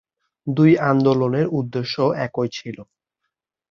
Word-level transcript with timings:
দুই 0.47 0.71
আন্দোলনের 0.83 1.47
উদ্দেশ্য 1.51 1.95
একই 2.25 2.47
ছিল। 2.51 2.77